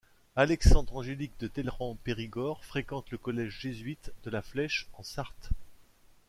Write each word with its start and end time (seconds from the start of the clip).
Alexandre 0.35 0.95
Angélique 0.95 1.39
de 1.39 1.47
Talleyrand-Périgord 1.47 2.65
fréquente 2.65 3.11
le 3.11 3.19
collège 3.19 3.59
jésuite 3.59 4.11
de 4.23 4.31
La 4.31 4.41
Flèche 4.41 4.87
en 4.93 5.03
Sarthe. 5.03 5.51